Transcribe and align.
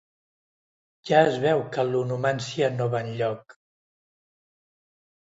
Ja 1.09 1.17
es 1.25 1.35
veu 1.43 1.59
que 1.75 1.83
l'onomància 1.89 2.69
no 2.77 2.87
va 2.93 3.01
enlloc. 3.09 3.55